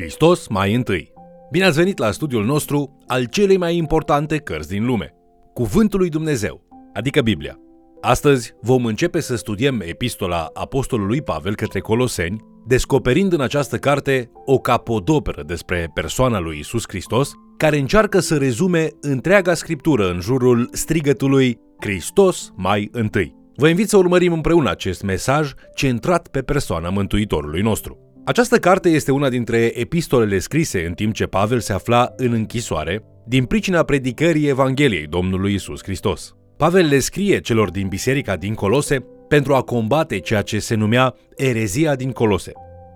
[0.00, 1.12] Hristos mai întâi.
[1.50, 5.14] Bine ați venit la studiul nostru al celei mai importante cărți din lume,
[5.54, 7.58] Cuvântul lui Dumnezeu, adică Biblia.
[8.00, 14.58] Astăzi vom începe să studiem epistola Apostolului Pavel către Coloseni, descoperind în această carte o
[14.58, 21.58] capodoperă despre persoana lui Isus Hristos, care încearcă să rezume întreaga scriptură în jurul strigătului
[21.80, 23.34] Hristos mai întâi.
[23.56, 28.09] Vă invit să urmărim împreună acest mesaj centrat pe persoana Mântuitorului nostru.
[28.30, 33.02] Această carte este una dintre epistolele scrise în timp ce Pavel se afla în închisoare
[33.26, 36.34] din pricina predicării Evangheliei Domnului Isus Hristos.
[36.56, 41.14] Pavel le scrie celor din biserica din Colose pentru a combate ceea ce se numea
[41.36, 42.52] erezia din Colose.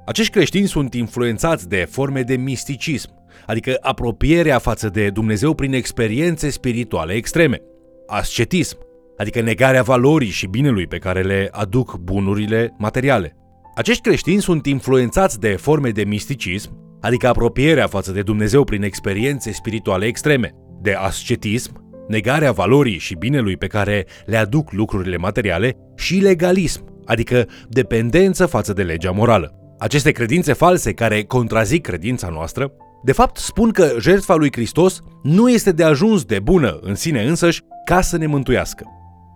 [0.06, 3.10] Acești creștini sunt influențați de forme de misticism,
[3.46, 7.60] adică apropierea față de Dumnezeu prin experiențe spirituale extreme,
[8.06, 8.78] ascetism,
[9.16, 13.36] adică negarea valorii și binelui pe care le aduc bunurile materiale,
[13.74, 19.52] acești creștini sunt influențați de forme de misticism, adică apropierea față de Dumnezeu prin experiențe
[19.52, 20.50] spirituale extreme,
[20.82, 27.46] de ascetism, negarea valorii și binelui pe care le aduc lucrurile materiale și legalism, adică
[27.68, 29.54] dependență față de legea morală.
[29.78, 32.72] Aceste credințe false care contrazic credința noastră,
[33.04, 37.22] de fapt spun că jertfa lui Hristos nu este de ajuns de bună în sine
[37.22, 38.84] însăși ca să ne mântuiască.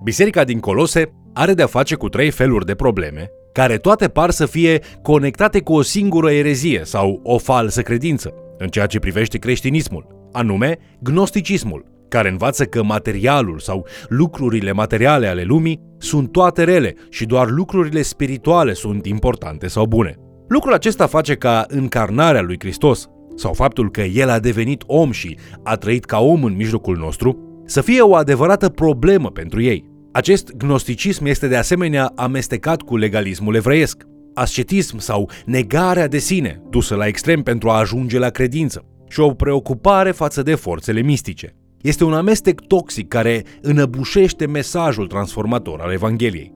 [0.05, 4.47] Biserica din Colose are de-a face cu trei feluri de probleme care toate par să
[4.47, 10.29] fie conectate cu o singură erezie sau o falsă credință, în ceea ce privește creștinismul,
[10.33, 17.27] anume gnosticismul, care învață că materialul sau lucrurile materiale ale lumii sunt toate rele și
[17.27, 20.15] doar lucrurile spirituale sunt importante sau bune.
[20.49, 25.39] Lucrul acesta face ca încarnarea lui Hristos sau faptul că El a devenit om și
[25.65, 29.97] a trăit ca om în mijlocul nostru să fie o adevărată problemă pentru ei.
[30.19, 34.03] Acest gnosticism este de asemenea amestecat cu legalismul evreiesc,
[34.35, 39.31] ascetism sau negarea de sine, dusă la extrem pentru a ajunge la credință, și o
[39.31, 41.57] preocupare față de forțele mistice.
[41.81, 46.55] Este un amestec toxic care înăbușește mesajul transformator al Evangheliei.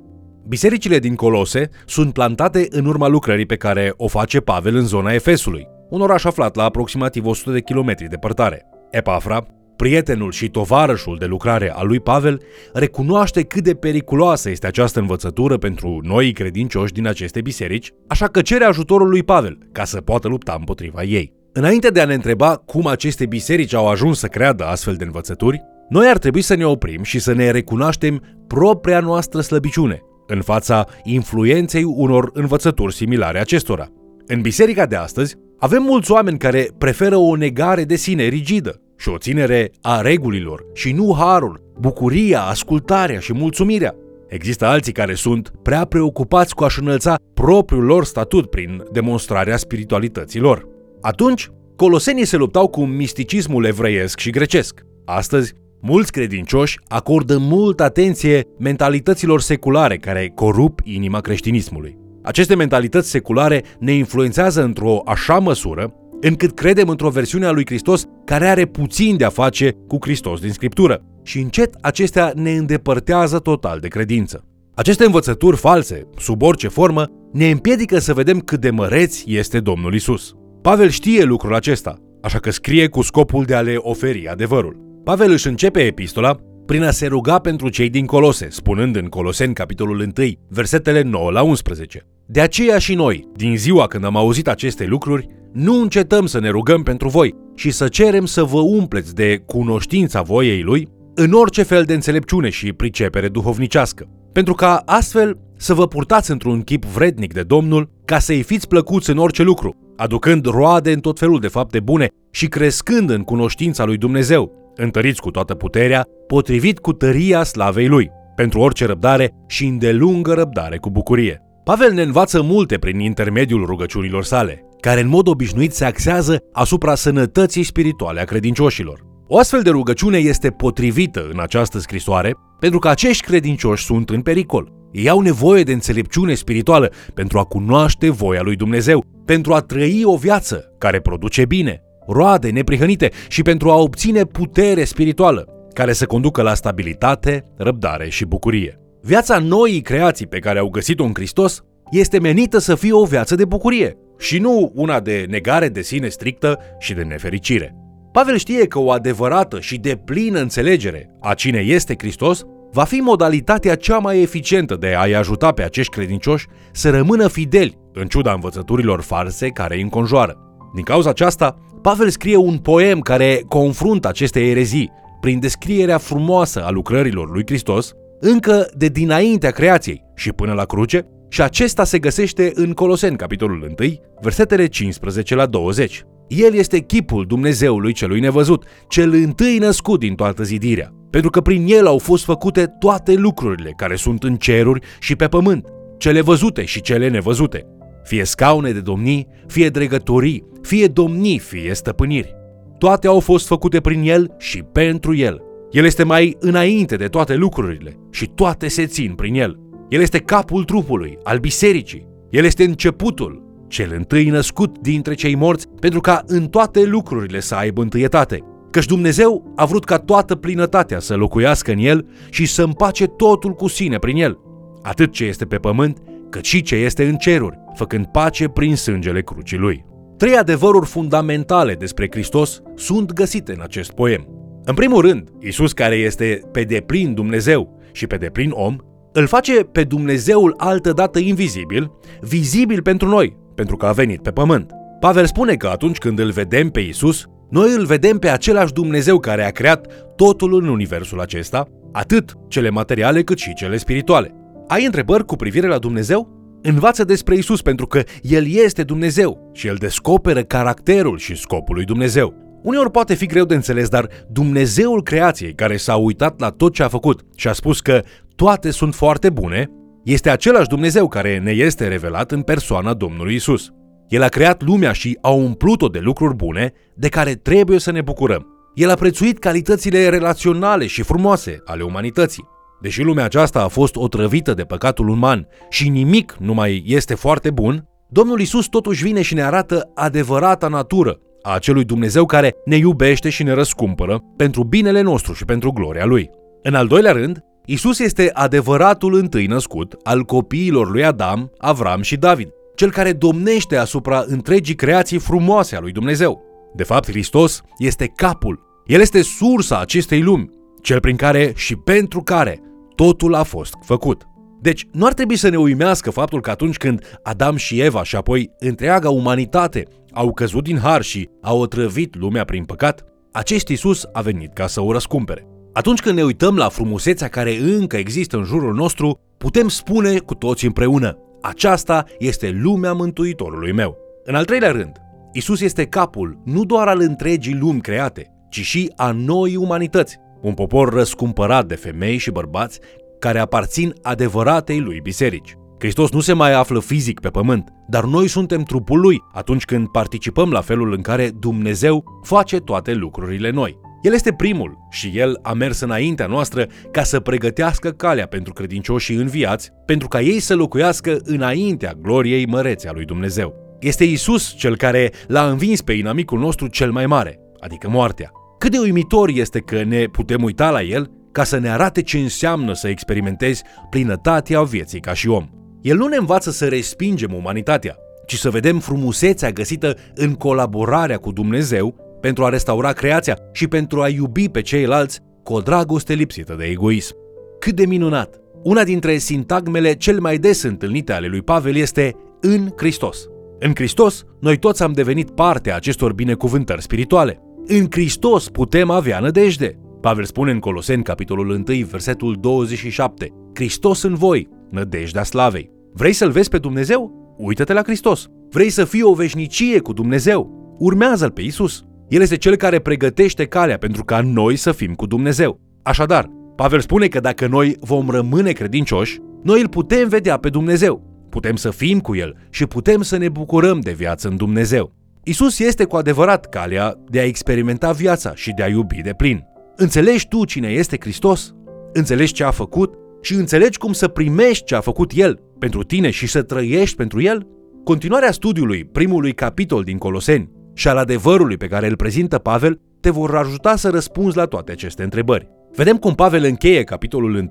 [0.48, 5.12] Bisericile din Colose sunt plantate în urma lucrării pe care o face Pavel în zona
[5.12, 8.62] Efesului, un oraș aflat la aproximativ 100 de kilometri departare.
[8.90, 9.46] Epafra,
[9.82, 15.56] Prietenul și tovarășul de lucrare al lui Pavel recunoaște cât de periculoasă este această învățătură
[15.56, 20.28] pentru noi credincioși din aceste biserici, așa că cere ajutorul lui Pavel ca să poată
[20.28, 21.32] lupta împotriva ei.
[21.52, 25.62] Înainte de a ne întreba cum aceste biserici au ajuns să creadă astfel de învățături,
[25.88, 30.86] noi ar trebui să ne oprim și să ne recunoaștem propria noastră slăbiciune în fața
[31.02, 33.88] influenței unor învățături similare acestora.
[34.26, 39.08] În biserica de astăzi, avem mulți oameni care preferă o negare de sine rigidă, și
[39.08, 43.94] o ținere a regulilor și nu harul, bucuria, ascultarea și mulțumirea.
[44.28, 50.40] Există alții care sunt prea preocupați cu a-și înălța propriul lor statut prin demonstrarea spiritualității
[50.40, 50.68] lor.
[51.00, 54.80] Atunci, colosenii se luptau cu misticismul evreiesc și grecesc.
[55.04, 61.98] Astăzi, mulți credincioși acordă multă atenție mentalităților seculare care corup inima creștinismului.
[62.22, 68.06] Aceste mentalități seculare ne influențează într-o așa măsură încât credem într-o versiune a lui Hristos
[68.32, 73.38] care are puțin de a face cu Hristos din Scriptură și încet acestea ne îndepărtează
[73.38, 74.44] total de credință.
[74.74, 79.94] Aceste învățături false, sub orice formă, ne împiedică să vedem cât de măreț este Domnul
[79.94, 80.32] Isus.
[80.62, 85.00] Pavel știe lucrul acesta, așa că scrie cu scopul de a le oferi adevărul.
[85.04, 89.54] Pavel își începe epistola prin a se ruga pentru cei din Colose, spunând în Coloseni
[89.54, 92.06] capitolul 1, versetele 9 la 11.
[92.26, 96.48] De aceea și noi, din ziua când am auzit aceste lucruri, nu încetăm să ne
[96.48, 101.62] rugăm pentru voi și să cerem să vă umpleți de cunoștința voiei lui în orice
[101.62, 107.32] fel de înțelepciune și pricepere duhovnicească, pentru ca astfel să vă purtați într-un chip vrednic
[107.32, 111.48] de Domnul, ca să-i fiți plăcuți în orice lucru, aducând roade în tot felul de
[111.48, 117.42] fapte bune și crescând în cunoștința lui Dumnezeu, întăriți cu toată puterea, potrivit cu tăria
[117.42, 121.42] slavei lui, pentru orice răbdare și îndelungă răbdare cu bucurie.
[121.64, 126.94] Pavel ne învață multe prin intermediul rugăciunilor sale, care în mod obișnuit se axează asupra
[126.94, 129.00] sănătății spirituale a credincioșilor.
[129.26, 134.20] O astfel de rugăciune este potrivită în această scrisoare pentru că acești credincioși sunt în
[134.20, 134.72] pericol.
[134.92, 140.02] Ei au nevoie de înțelepciune spirituală pentru a cunoaște voia lui Dumnezeu, pentru a trăi
[140.04, 146.06] o viață care produce bine, roade neprihănite și pentru a obține putere spirituală, care să
[146.06, 148.80] conducă la stabilitate, răbdare și bucurie.
[149.02, 151.62] Viața noii creații pe care au găsit-o în Hristos
[151.92, 156.08] este menită să fie o viață de bucurie și nu una de negare de sine
[156.08, 157.74] strictă și de nefericire.
[158.12, 162.96] Pavel știe că o adevărată și de plină înțelegere a cine este Hristos va fi
[162.96, 168.32] modalitatea cea mai eficientă de a-i ajuta pe acești credincioși să rămână fideli în ciuda
[168.32, 170.36] învățăturilor false care îi înconjoară.
[170.74, 174.90] Din cauza aceasta, Pavel scrie un poem care confruntă aceste erezii
[175.20, 181.06] prin descrierea frumoasă a lucrărilor lui Hristos, încă de dinaintea creației și până la cruce,
[181.32, 186.04] și acesta se găsește în Coloseni, capitolul 1, versetele 15 la 20.
[186.28, 191.66] El este chipul Dumnezeului celui nevăzut, cel întâi născut din toată zidirea, pentru că prin
[191.68, 195.68] el au fost făcute toate lucrurile care sunt în ceruri și pe pământ,
[195.98, 197.66] cele văzute și cele nevăzute,
[198.04, 202.34] fie scaune de domnii, fie dregătorii, fie domnii, fie stăpâniri.
[202.78, 205.42] Toate au fost făcute prin el și pentru el.
[205.70, 209.62] El este mai înainte de toate lucrurile și toate se țin prin el.
[209.92, 212.06] El este capul trupului, al bisericii.
[212.30, 217.54] El este începutul, cel întâi născut dintre cei morți, pentru ca în toate lucrurile să
[217.54, 218.44] aibă întâietate.
[218.70, 223.52] Căci Dumnezeu a vrut ca toată plinătatea să locuiască în el și să împace totul
[223.52, 224.38] cu sine prin el,
[224.82, 225.98] atât ce este pe pământ,
[226.30, 229.84] cât și ce este în ceruri, făcând pace prin sângele crucii lui.
[230.16, 234.26] Trei adevăruri fundamentale despre Hristos sunt găsite în acest poem.
[234.64, 238.76] În primul rând, Isus care este pe deplin Dumnezeu și pe deplin om,
[239.12, 244.70] îl face pe Dumnezeul altădată invizibil, vizibil pentru noi, pentru că a venit pe pământ.
[245.00, 249.18] Pavel spune că atunci când îl vedem pe Isus, noi îl vedem pe același Dumnezeu
[249.18, 249.86] care a creat
[250.16, 254.34] totul în universul acesta, atât cele materiale cât și cele spirituale.
[254.68, 256.40] Ai întrebări cu privire la Dumnezeu?
[256.62, 261.84] Învață despre Isus pentru că El este Dumnezeu și El descoperă caracterul și scopul lui
[261.84, 262.42] Dumnezeu.
[262.62, 266.82] Uneori poate fi greu de înțeles, dar Dumnezeul creației care s-a uitat la tot ce
[266.82, 268.02] a făcut și a spus că
[268.36, 269.70] toate sunt foarte bune,
[270.04, 273.70] este același Dumnezeu care ne este revelat în persoana Domnului Isus.
[274.08, 278.00] El a creat lumea și a umplut-o de lucruri bune de care trebuie să ne
[278.00, 278.46] bucurăm.
[278.74, 282.44] El a prețuit calitățile relaționale și frumoase ale umanității.
[282.80, 287.50] Deși lumea aceasta a fost otrăvită de păcatul uman și nimic nu mai este foarte
[287.50, 292.76] bun, Domnul Isus totuși vine și ne arată adevărata natură a acelui Dumnezeu care ne
[292.76, 296.30] iubește și ne răscumpără pentru binele nostru și pentru gloria Lui.
[296.62, 302.16] În al doilea rând, Isus este adevăratul întâi născut al copiilor lui Adam, Avram și
[302.16, 306.42] David, cel care domnește asupra întregii creații frumoase a lui Dumnezeu.
[306.74, 308.60] De fapt, Hristos este capul.
[308.86, 310.50] El este sursa acestei lumi,
[310.80, 312.60] cel prin care și pentru care
[312.94, 314.26] totul a fost făcut.
[314.60, 318.16] Deci, nu ar trebui să ne uimească faptul că atunci când Adam și Eva și
[318.16, 324.04] apoi întreaga umanitate au căzut din har și au otrăvit lumea prin păcat, acest Isus
[324.12, 325.46] a venit ca să o răscumpere.
[325.72, 330.34] Atunci când ne uităm la frumusețea care încă există în jurul nostru, putem spune cu
[330.34, 333.96] toți împreună, aceasta este lumea Mântuitorului meu.
[334.24, 334.92] În al treilea rând,
[335.32, 340.54] Isus este capul nu doar al întregii lumi create, ci și a noii umanități, un
[340.54, 342.80] popor răscumpărat de femei și bărbați
[343.18, 345.56] care aparțin adevăratei lui biserici.
[345.78, 349.88] Hristos nu se mai află fizic pe pământ, dar noi suntem trupul lui atunci când
[349.88, 353.80] participăm la felul în care Dumnezeu face toate lucrurile noi.
[354.02, 359.16] El este primul și El a mers înaintea noastră ca să pregătească calea pentru credincioșii
[359.16, 363.76] înviați, pentru ca ei să locuiască înaintea gloriei mărețe a lui Dumnezeu.
[363.80, 368.30] Este Isus cel care l-a învins pe inamicul nostru cel mai mare, adică moartea.
[368.58, 372.18] Cât de uimitor este că ne putem uita la El ca să ne arate ce
[372.18, 375.48] înseamnă să experimentezi plinătatea vieții ca și om.
[375.80, 377.96] El nu ne învață să respingem umanitatea,
[378.26, 384.00] ci să vedem frumusețea găsită în colaborarea cu Dumnezeu pentru a restaura creația și pentru
[384.00, 387.16] a iubi pe ceilalți cu o dragoste lipsită de egoism.
[387.58, 388.40] Cât de minunat!
[388.62, 393.26] Una dintre sintagmele cel mai des întâlnite ale lui Pavel este în Hristos.
[393.58, 397.40] În Hristos, noi toți am devenit parte a acestor binecuvântări spirituale.
[397.66, 399.78] În Hristos putem avea nădejde.
[400.00, 405.70] Pavel spune în Coloseni, capitolul 1, versetul 27, Hristos în voi, nădejdea slavei.
[405.92, 407.34] Vrei să-L vezi pe Dumnezeu?
[407.38, 408.26] Uită-te la Hristos.
[408.50, 410.76] Vrei să fii o veșnicie cu Dumnezeu?
[410.78, 411.84] Urmează-L pe Isus.
[412.12, 415.60] El este cel care pregătește calea pentru ca noi să fim cu Dumnezeu.
[415.82, 421.26] Așadar, Pavel spune că dacă noi vom rămâne credincioși, noi îl putem vedea pe Dumnezeu,
[421.30, 424.92] putem să fim cu El și putem să ne bucurăm de viață în Dumnezeu.
[425.24, 429.44] Isus este cu adevărat calea de a experimenta viața și de a iubi de plin.
[429.76, 431.54] Înțelegi tu cine este Hristos?
[431.92, 432.94] Înțelegi ce a făcut?
[433.22, 437.22] Și înțelegi cum să primești ce a făcut El pentru tine și să trăiești pentru
[437.22, 437.46] El?
[437.84, 443.10] Continuarea studiului primului capitol din Coloseni și al adevărului pe care îl prezintă Pavel te
[443.10, 445.48] vor ajuta să răspunzi la toate aceste întrebări.
[445.74, 447.48] Vedem cum Pavel încheie capitolul 1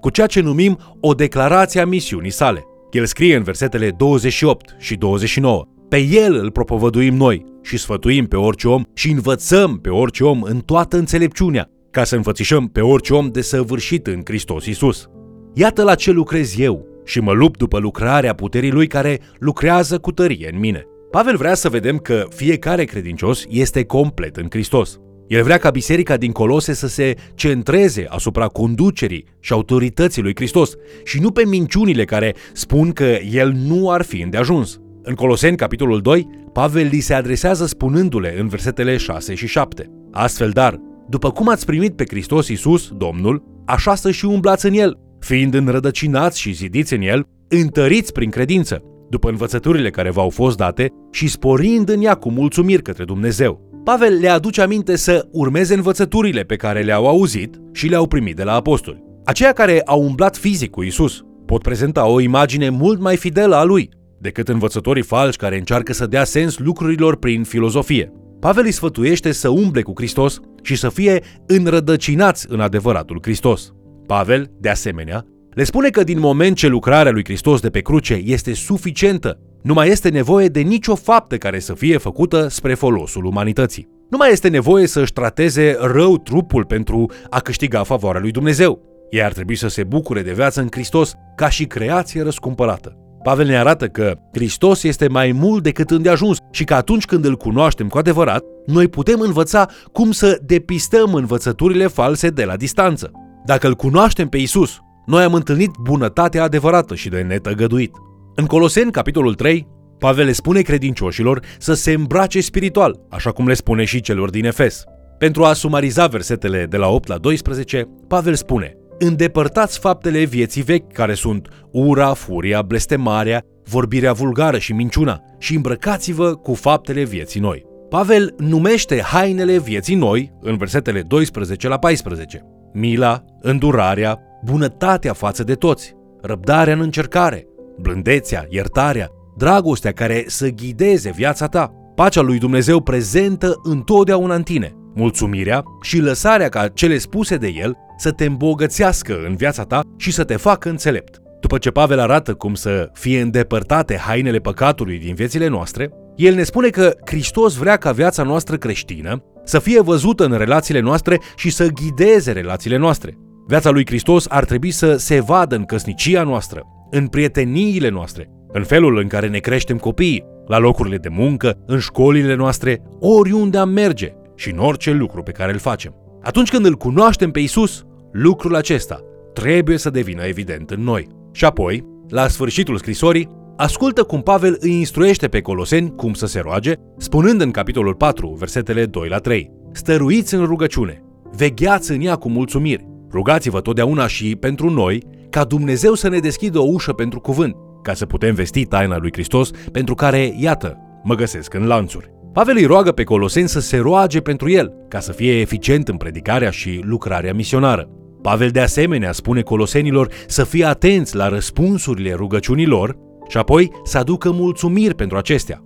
[0.00, 2.64] cu ceea ce numim o declarație a misiunii sale.
[2.90, 8.36] El scrie în versetele 28 și 29 pe El îl propovăduim noi și sfătuim pe
[8.36, 13.14] orice om și învățăm pe orice om în toată înțelepciunea, ca să înfățișăm pe orice
[13.14, 15.08] om de săvârșit în Hristos Isus.
[15.54, 20.12] Iată la ce lucrez eu și mă lupt după lucrarea puterii Lui care lucrează cu
[20.12, 20.86] tărie în mine.
[21.14, 24.98] Pavel vrea să vedem că fiecare credincios este complet în Hristos.
[25.26, 30.72] El vrea ca biserica din Colose să se centreze asupra conducerii și autorității lui Hristos
[31.04, 34.80] și nu pe minciunile care spun că el nu ar fi îndeajuns.
[35.02, 39.90] În Coloseni, capitolul 2, Pavel li se adresează spunându-le în versetele 6 și 7.
[40.12, 44.72] Astfel, dar, după cum ați primit pe Hristos Iisus, Domnul, așa să și umblați în
[44.72, 48.82] El, fiind înrădăcinați și zidiți în El, întăriți prin credință,
[49.14, 53.80] după învățăturile care v-au fost date și sporind în ea cu mulțumiri către Dumnezeu.
[53.84, 58.42] Pavel le aduce aminte să urmeze învățăturile pe care le-au auzit și le-au primit de
[58.42, 59.02] la apostoli.
[59.24, 63.64] Aceia care au umblat fizic cu Isus pot prezenta o imagine mult mai fidelă a
[63.64, 63.88] lui
[64.20, 68.12] decât învățătorii falși care încearcă să dea sens lucrurilor prin filozofie.
[68.40, 73.72] Pavel îi sfătuiește să umble cu Hristos și să fie înrădăcinați în adevăratul Hristos.
[74.06, 78.14] Pavel, de asemenea, le spune că din moment ce lucrarea lui Hristos de pe cruce
[78.24, 83.24] este suficientă, nu mai este nevoie de nicio faptă care să fie făcută spre folosul
[83.24, 83.88] umanității.
[84.10, 88.80] Nu mai este nevoie să își trateze rău trupul pentru a câștiga favoarea lui Dumnezeu.
[89.10, 92.96] Ei ar trebui să se bucure de viață în Hristos ca și creație răscumpărată.
[93.22, 97.36] Pavel ne arată că Hristos este mai mult decât îndeajuns și că atunci când îl
[97.36, 103.10] cunoaștem cu adevărat, noi putem învăța cum să depistăm învățăturile false de la distanță.
[103.44, 107.92] Dacă îl cunoaștem pe Isus, noi am întâlnit bunătatea adevărată și de netăgăduit.
[108.34, 109.66] În Coloseni, capitolul 3,
[109.98, 114.44] Pavel le spune credincioșilor să se îmbrace spiritual, așa cum le spune și celor din
[114.44, 114.84] Efes.
[115.18, 120.92] Pentru a sumariza versetele de la 8 la 12, Pavel spune Îndepărtați faptele vieții vechi,
[120.92, 127.64] care sunt ura, furia, blestemarea, vorbirea vulgară și minciuna, și îmbrăcați-vă cu faptele vieții noi.
[127.88, 132.44] Pavel numește hainele vieții noi în versetele 12 la 14.
[132.72, 137.46] Mila, îndurarea, bunătatea față de toți, răbdarea în încercare,
[137.80, 144.72] blândețea, iertarea, dragostea care să ghideze viața ta, pacea lui Dumnezeu prezentă întotdeauna în tine,
[144.94, 150.12] mulțumirea și lăsarea ca cele spuse de El să te îmbogățească în viața ta și
[150.12, 151.22] să te facă înțelept.
[151.40, 156.42] După ce Pavel arată cum să fie îndepărtate hainele păcatului din viețile noastre, el ne
[156.42, 161.50] spune că Hristos vrea ca viața noastră creștină să fie văzută în relațiile noastre și
[161.50, 163.18] să ghideze relațiile noastre.
[163.46, 168.64] Viața lui Hristos ar trebui să se vadă în căsnicia noastră, în prieteniile noastre, în
[168.64, 173.68] felul în care ne creștem copiii, la locurile de muncă, în școlile noastre, oriunde am
[173.68, 175.94] merge și în orice lucru pe care îl facem.
[176.22, 179.00] Atunci când îl cunoaștem pe Isus, lucrul acesta
[179.32, 181.08] trebuie să devină evident în noi.
[181.32, 186.40] Și apoi, la sfârșitul scrisorii, ascultă cum Pavel îi instruiește pe coloseni cum să se
[186.40, 191.04] roage, spunând în capitolul 4, versetele 2 la 3, Stăruiți în rugăciune,
[191.36, 196.58] vegheați în ea cu mulțumiri, rugați-vă totdeauna și pentru noi, ca Dumnezeu să ne deschidă
[196.58, 201.14] o ușă pentru cuvânt, ca să putem vesti taina lui Hristos, pentru care, iată, mă
[201.14, 202.12] găsesc în lanțuri.
[202.32, 205.96] Pavel îi roagă pe Coloseni să se roage pentru el, ca să fie eficient în
[205.96, 207.88] predicarea și lucrarea misionară.
[208.22, 212.96] Pavel de asemenea spune colosenilor să fie atenți la răspunsurile rugăciunilor
[213.28, 215.62] și apoi să aducă mulțumiri pentru acestea.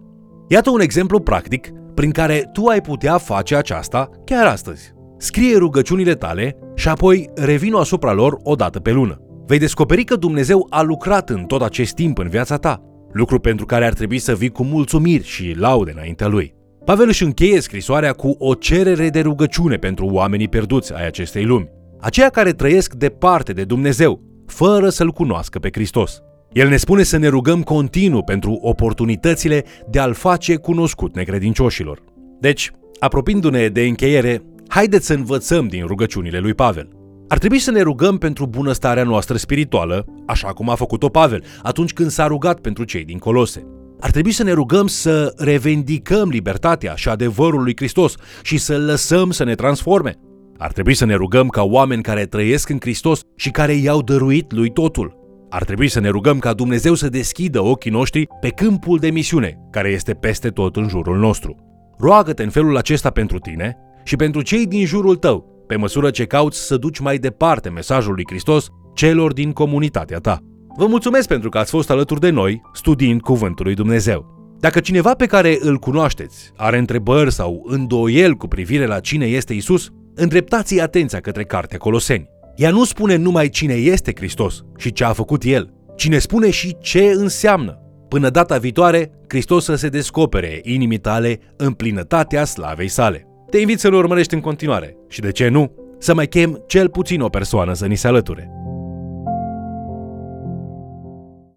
[0.49, 4.98] Iată un exemplu practic prin care tu ai putea face aceasta chiar astăzi.
[5.19, 10.17] Scrie rugăciunile tale și apoi revin asupra lor o dată pe lună vei descoperi că
[10.17, 12.83] Dumnezeu a lucrat în tot acest timp în viața ta,
[13.13, 16.55] lucru pentru care ar trebui să vii cu mulțumiri și laude înaintea lui.
[16.85, 21.71] Pavel își încheie scrisoarea cu o cerere de rugăciune pentru oamenii pierduți ai acestei lumi,
[22.01, 26.23] aceia care trăiesc departe de Dumnezeu, fără să-L cunoască pe Hristos.
[26.53, 32.03] El ne spune să ne rugăm continuu pentru oportunitățile de a-L face cunoscut necredincioșilor.
[32.41, 36.89] Deci, apropiindu-ne de încheiere, haideți să învățăm din rugăciunile lui Pavel.
[37.29, 41.93] Ar trebui să ne rugăm pentru bunăstarea noastră spirituală, așa cum a făcut-o Pavel atunci
[41.93, 43.67] când s-a rugat pentru cei din Colose.
[44.01, 49.31] Ar trebui să ne rugăm să revendicăm libertatea și adevărul lui Hristos și să lăsăm
[49.31, 50.15] să ne transforme.
[50.59, 54.53] Ar trebui să ne rugăm ca oameni care trăiesc în Hristos și care i-au dăruit
[54.53, 55.17] lui totul.
[55.51, 59.59] Ar trebui să ne rugăm ca Dumnezeu să deschidă ochii noștri pe câmpul de misiune,
[59.71, 61.57] care este peste tot în jurul nostru.
[61.99, 63.77] Roagă-te în felul acesta pentru tine
[64.09, 68.15] și pentru cei din jurul tău, pe măsură ce cauți să duci mai departe mesajul
[68.15, 70.38] lui Hristos celor din comunitatea ta.
[70.77, 74.27] Vă mulțumesc pentru că ați fost alături de noi studiind Cuvântul lui Dumnezeu.
[74.61, 79.55] Dacă cineva pe care îl cunoașteți are întrebări sau îndoiel cu privire la cine este
[79.55, 82.29] Isus, îndreptați-i atenția către Cartea Coloseni.
[82.57, 86.77] Ea nu spune numai cine este Hristos și ce a făcut El, cine spune și
[86.81, 87.79] ce înseamnă.
[88.09, 93.27] Până data viitoare, Hristos să se descopere inimii tale în plinătatea slavei sale.
[93.50, 97.21] Te invit să-l urmărești în continuare și, de ce nu, să mai chem cel puțin
[97.21, 98.50] o persoană să ni se alăture.